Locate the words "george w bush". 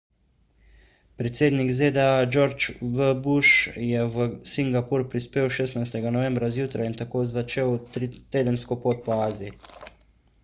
2.35-3.51